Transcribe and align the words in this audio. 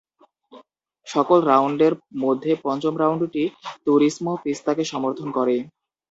সকল 1.07 1.39
রাউন্ডের 1.45 1.93
মধ্যে 2.23 2.51
পঞ্চম 2.63 2.93
রাউন্ডটি 2.97 3.43
তুরিসমো 3.85 4.33
পিস্তাকে 4.43 4.83
সমর্থন 4.91 5.27
করে। 5.37 5.55